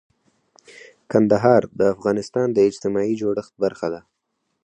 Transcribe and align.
کندهار 1.11 1.61
د 1.79 1.81
افغانستان 1.93 2.47
د 2.53 2.57
اجتماعي 2.69 3.13
جوړښت 3.21 3.53
برخه 3.63 3.87
ده. 3.93 4.01